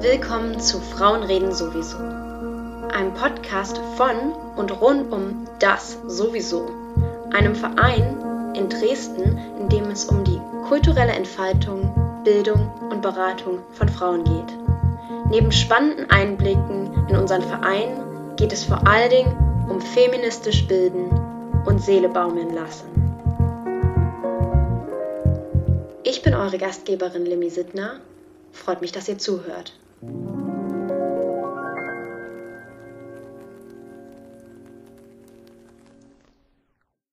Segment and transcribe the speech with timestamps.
[0.00, 1.98] Willkommen zu Frauen reden sowieso.
[1.98, 6.70] Einem Podcast von und rund um das sowieso.
[7.32, 13.88] Einem Verein in Dresden, in dem es um die kulturelle Entfaltung, Bildung und Beratung von
[13.88, 14.56] Frauen geht.
[15.30, 21.10] Neben spannenden Einblicken in unseren Verein geht es vor allen Dingen um feministisch bilden
[21.66, 22.86] und Seele baumeln lassen.
[26.04, 27.98] Ich bin eure Gastgeberin Limi Sittner.
[28.52, 29.72] Freut mich, dass ihr zuhört.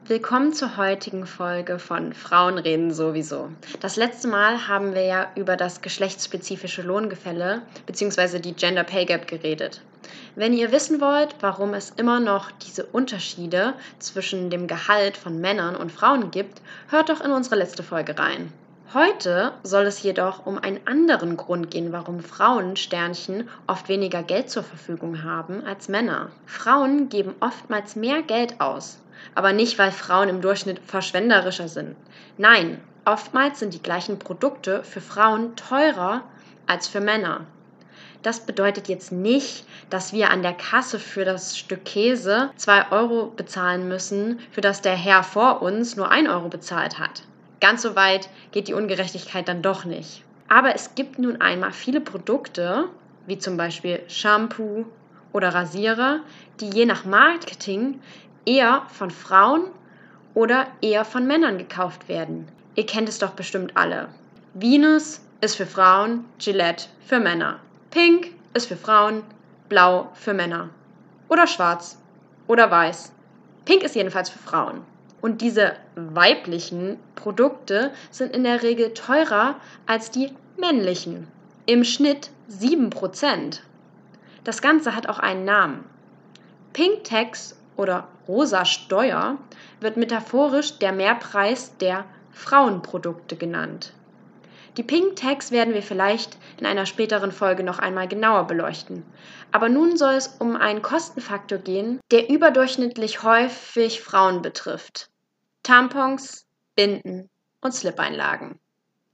[0.07, 3.49] Willkommen zur heutigen Folge von Frauen reden sowieso.
[3.79, 8.37] Das letzte Mal haben wir ja über das geschlechtsspezifische Lohngefälle bzw.
[8.37, 9.81] die Gender Pay Gap geredet.
[10.35, 15.75] Wenn ihr wissen wollt, warum es immer noch diese Unterschiede zwischen dem Gehalt von Männern
[15.75, 18.53] und Frauen gibt, hört doch in unsere letzte Folge rein.
[18.93, 24.49] Heute soll es jedoch um einen anderen Grund gehen, warum Frauen Sternchen oft weniger Geld
[24.49, 26.29] zur Verfügung haben als Männer.
[26.45, 28.99] Frauen geben oftmals mehr Geld aus,
[29.33, 31.95] aber nicht, weil Frauen im Durchschnitt verschwenderischer sind.
[32.37, 36.21] Nein, oftmals sind die gleichen Produkte für Frauen teurer
[36.67, 37.41] als für Männer.
[38.21, 43.33] Das bedeutet jetzt nicht, dass wir an der Kasse für das Stück Käse 2 Euro
[43.35, 47.23] bezahlen müssen, für das der Herr vor uns nur 1 Euro bezahlt hat.
[47.61, 50.23] Ganz so weit geht die Ungerechtigkeit dann doch nicht.
[50.47, 52.89] Aber es gibt nun einmal viele Produkte,
[53.25, 54.85] wie zum Beispiel Shampoo
[55.33, 56.19] oder Rasierer,
[56.59, 57.99] die je nach Marketing
[58.45, 59.65] eher von Frauen
[60.33, 62.47] oder eher von Männern gekauft werden.
[62.75, 64.09] Ihr kennt es doch bestimmt alle.
[64.53, 67.59] Venus ist für Frauen, Gillette für Männer.
[67.91, 69.23] Pink ist für Frauen,
[69.69, 70.69] blau für Männer.
[71.29, 71.97] Oder schwarz
[72.47, 73.11] oder weiß.
[73.65, 74.81] Pink ist jedenfalls für Frauen.
[75.25, 79.55] Und diese weiblichen Produkte sind in der Regel teurer
[79.87, 81.27] als die männlichen.
[81.65, 83.61] Im Schnitt 7%.
[84.43, 85.83] Das Ganze hat auch einen Namen.
[86.73, 89.39] Pink Tax oder rosa Steuer
[89.79, 93.93] wird metaphorisch der Mehrpreis der Frauenprodukte genannt.
[94.77, 99.03] Die Pink Tags werden wir vielleicht in einer späteren Folge noch einmal genauer beleuchten.
[99.51, 105.09] Aber nun soll es um einen Kostenfaktor gehen, der überdurchschnittlich häufig Frauen betrifft.
[105.65, 106.45] Tampons,
[106.75, 107.27] Binden
[107.59, 108.59] und Slip-Einlagen.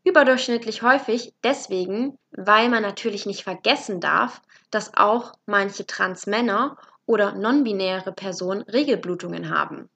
[0.04, 8.12] Überdurchschnittlich häufig deswegen, weil man natürlich nicht vergessen darf, dass auch manche Transmänner oder non-binäre
[8.12, 9.90] Personen Regelblutungen haben.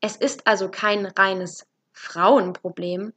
[0.00, 3.12] Es ist also kein reines Frauenproblem,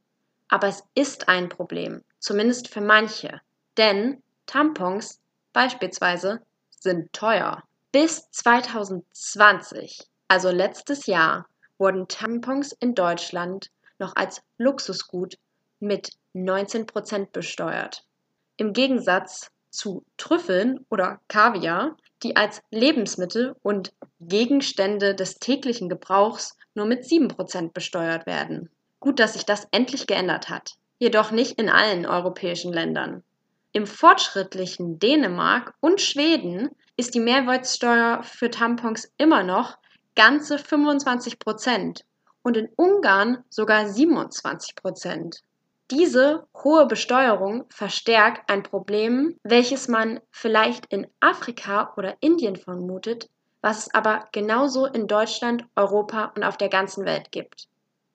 [0.48, 3.40] aber es ist ein Problem, zumindest für manche.
[3.76, 5.20] Denn Tampons
[5.52, 6.40] beispielsweise
[6.70, 7.62] sind teuer.
[7.92, 11.46] Bis 2020, also letztes Jahr,
[11.80, 15.38] wurden Tampons in Deutschland noch als Luxusgut
[15.80, 18.04] mit 19% besteuert.
[18.56, 26.86] Im Gegensatz zu Trüffeln oder Kaviar, die als Lebensmittel und Gegenstände des täglichen Gebrauchs nur
[26.86, 28.70] mit 7% besteuert werden.
[29.00, 30.74] Gut, dass sich das endlich geändert hat.
[30.98, 33.24] Jedoch nicht in allen europäischen Ländern.
[33.72, 39.78] Im fortschrittlichen Dänemark und Schweden ist die Mehrwertsteuer für Tampons immer noch
[40.14, 42.04] ganze 25 Prozent
[42.42, 45.42] und in Ungarn sogar 27 Prozent.
[45.90, 53.28] Diese hohe Besteuerung verstärkt ein Problem, welches man vielleicht in Afrika oder Indien vermutet,
[53.60, 57.66] was es aber genauso in Deutschland, Europa und auf der ganzen Welt gibt.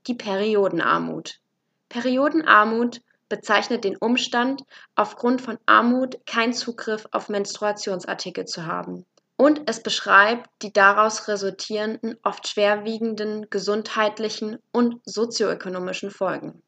[0.07, 1.41] Die Periodenarmut.
[1.89, 4.63] Periodenarmut bezeichnet den Umstand,
[4.95, 9.05] aufgrund von Armut keinen Zugriff auf Menstruationsartikel zu haben.
[9.37, 16.61] Und es beschreibt die daraus resultierenden, oft schwerwiegenden gesundheitlichen und sozioökonomischen Folgen.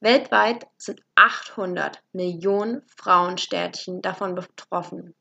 [0.00, 5.14] Weltweit sind 800 Millionen Frauenstädtchen davon betroffen.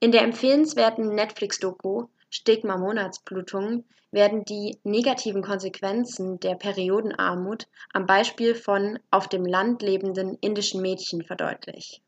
[0.00, 8.98] In der empfehlenswerten Netflix-Doku Stigma Monatsblutungen werden die negativen Konsequenzen der Periodenarmut am Beispiel von
[9.10, 12.02] auf dem Land lebenden indischen Mädchen verdeutlicht.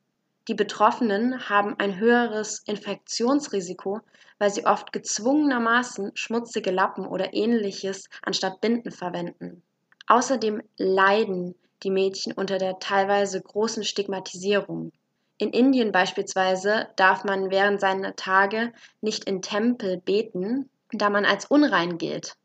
[0.48, 4.00] Die Betroffenen haben ein höheres Infektionsrisiko,
[4.38, 9.62] weil sie oft gezwungenermaßen schmutzige Lappen oder ähnliches anstatt Binden verwenden.
[10.06, 14.93] Außerdem leiden die Mädchen unter der teilweise großen Stigmatisierung.
[15.38, 21.46] In Indien beispielsweise darf man während seiner Tage nicht in Tempel beten, da man als
[21.46, 22.37] unrein gilt.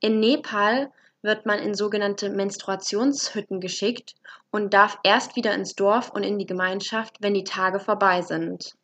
[0.00, 0.90] In Nepal
[1.22, 4.14] wird man in sogenannte Menstruationshütten geschickt
[4.50, 8.74] und darf erst wieder ins Dorf und in die Gemeinschaft, wenn die Tage vorbei sind.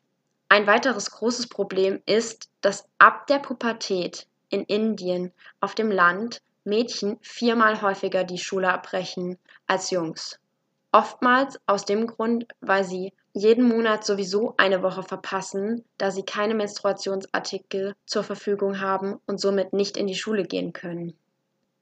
[0.49, 7.19] Ein weiteres großes Problem ist, dass ab der Pubertät in Indien auf dem Land Mädchen
[7.23, 10.39] viermal häufiger die Schule abbrechen als Jungs.
[10.93, 16.55] Oftmals aus dem Grund, weil sie jeden Monat sowieso eine Woche verpassen, da sie keine
[16.55, 21.15] Menstruationsartikel zur Verfügung haben und somit nicht in die Schule gehen können.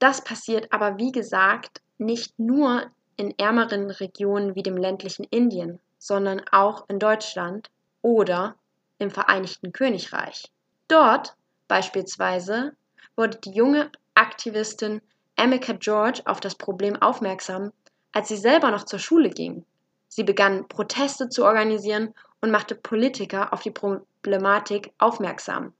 [0.05, 6.43] Das passiert aber, wie gesagt, nicht nur in ärmeren Regionen wie dem ländlichen Indien, sondern
[6.53, 7.71] auch in Deutschland
[8.03, 8.55] oder
[8.99, 10.53] im Vereinigten Königreich.
[10.89, 11.35] Dort
[11.69, 12.77] beispielsweise
[13.17, 15.01] wurde die junge Aktivistin
[15.37, 17.73] Emeka George auf das Problem aufmerksam,
[18.12, 19.65] als sie selber noch zur Schule ging.
[20.09, 22.12] Sie begann Proteste zu organisieren
[22.43, 25.73] und machte Politiker auf die Problematik aufmerksam.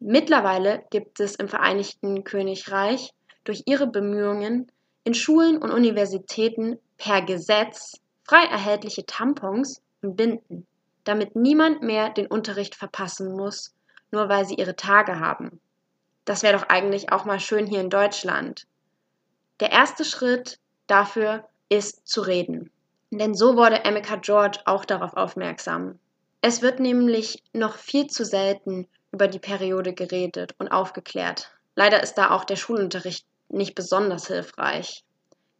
[0.00, 3.14] Mittlerweile gibt es im Vereinigten Königreich
[3.44, 4.70] durch ihre Bemühungen
[5.04, 10.66] in Schulen und Universitäten per Gesetz frei erhältliche Tampons und Binden,
[11.04, 13.74] damit niemand mehr den Unterricht verpassen muss,
[14.10, 15.60] nur weil sie ihre Tage haben.
[16.24, 18.66] Das wäre doch eigentlich auch mal schön hier in Deutschland.
[19.60, 22.70] Der erste Schritt dafür ist zu reden.
[23.10, 25.98] Denn so wurde Emeka George auch darauf aufmerksam.
[26.40, 31.52] Es wird nämlich noch viel zu selten über die Periode geredet und aufgeklärt.
[31.74, 35.04] Leider ist da auch der Schulunterricht nicht besonders hilfreich.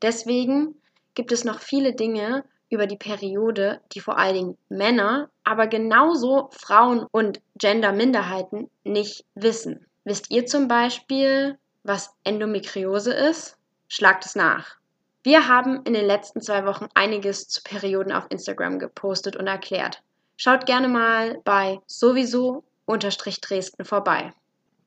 [0.03, 0.75] Deswegen
[1.15, 6.49] gibt es noch viele Dinge über die Periode, die vor allen Dingen Männer, aber genauso
[6.53, 9.87] Frauen und Genderminderheiten nicht wissen.
[10.05, 13.57] Wisst ihr zum Beispiel, was Endometriose ist?
[13.89, 14.77] Schlagt es nach.
[15.23, 20.03] Wir haben in den letzten zwei Wochen einiges zu Perioden auf Instagram gepostet und erklärt.
[20.37, 24.33] Schaut gerne mal bei sowieso Dresden vorbei.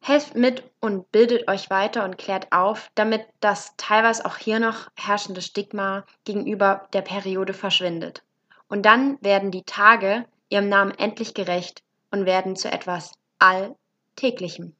[0.05, 4.89] Helft mit und bildet euch weiter und klärt auf, damit das teilweise auch hier noch
[4.97, 8.21] herrschende Stigma gegenüber der Periode verschwindet.
[8.67, 14.75] Und dann werden die Tage ihrem Namen endlich gerecht und werden zu etwas Alltäglichem.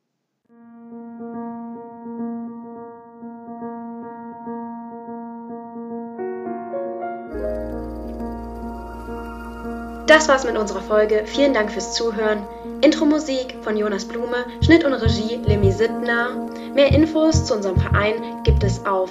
[10.06, 11.24] Das war's mit unserer Folge.
[11.28, 12.46] Vielen Dank fürs Zuhören.
[12.84, 16.50] Intro-Musik von Jonas Blume, Schnitt und Regie Lemmy Sittner.
[16.76, 19.10] Mehr Infos zu unserem Verein gibt es auf